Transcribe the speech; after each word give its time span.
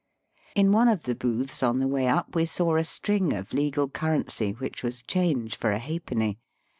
In 0.55 0.71
one 0.71 0.87
of 0.87 1.03
the 1.03 1.13
booths 1.13 1.61
on 1.61 1.77
the 1.77 1.87
way 1.87 2.07
up 2.07 2.33
we 2.33 2.47
saw 2.47 2.75
a 2.75 2.83
string 2.83 3.33
of 3.33 3.53
legal 3.53 3.87
currency 3.87 4.49
which 4.51 4.81
was 4.81 5.03
change 5.03 5.55
for 5.55 5.69
a 5.69 5.77
halfpenny. 5.77 6.39